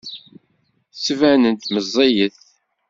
Tettban-d 0.93 1.61
meẓẓiyet. 1.73 2.37